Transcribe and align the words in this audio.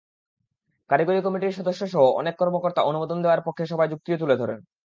কারিগরি 0.89 1.19
কমিটির 1.21 1.57
সদস্যসহ 1.57 2.03
অনেক 2.19 2.35
কর্মকর্তা 2.37 2.81
অনুমোদন 2.81 3.17
দেওয়ার 3.21 3.45
পক্ষে 3.47 3.63
সভায় 3.65 3.91
যুক্তিও 3.93 4.21
তুলে 4.21 4.35
ধরেন। 4.37 4.59